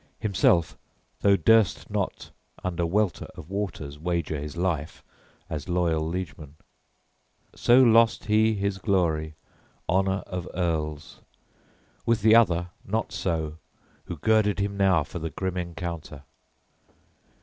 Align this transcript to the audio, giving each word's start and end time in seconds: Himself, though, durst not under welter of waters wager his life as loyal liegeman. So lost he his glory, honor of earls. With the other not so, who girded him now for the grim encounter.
Himself, 0.19 0.79
though, 1.19 1.35
durst 1.35 1.91
not 1.91 2.31
under 2.63 2.87
welter 2.87 3.27
of 3.35 3.51
waters 3.51 3.99
wager 3.99 4.39
his 4.39 4.57
life 4.57 5.03
as 5.47 5.69
loyal 5.69 6.01
liegeman. 6.09 6.55
So 7.53 7.83
lost 7.83 8.25
he 8.25 8.55
his 8.55 8.79
glory, 8.79 9.35
honor 9.87 10.23
of 10.25 10.49
earls. 10.55 11.21
With 12.03 12.23
the 12.23 12.33
other 12.33 12.71
not 12.83 13.11
so, 13.11 13.59
who 14.05 14.17
girded 14.17 14.57
him 14.57 14.75
now 14.75 15.03
for 15.03 15.19
the 15.19 15.29
grim 15.29 15.55
encounter. 15.55 16.23